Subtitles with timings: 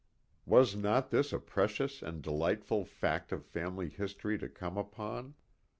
[0.47, 5.35] Was not this a precious and delightful fact of family history to come upon?